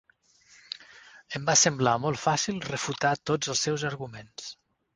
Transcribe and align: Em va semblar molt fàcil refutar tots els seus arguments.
Em 1.39 1.45
va 1.49 1.55
semblar 1.65 1.93
molt 2.07 2.21
fàcil 2.23 2.59
refutar 2.71 3.13
tots 3.31 3.55
els 3.55 3.65
seus 3.69 3.87
arguments. 3.95 4.53